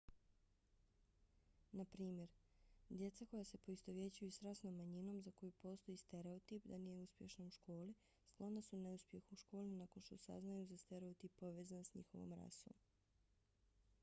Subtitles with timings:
[1.73, 2.29] na primjer
[2.89, 7.49] djeca koja se poistovjećuju s rasnom manjinom za koju postoji stereotip da nije uspješna u
[7.51, 7.93] školi
[8.35, 12.73] sklona su neuspjehu u školi nakon što saznaju za stereotip povezan s njihovom rasom